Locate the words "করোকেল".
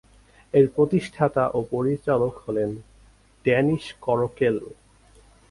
4.01-4.57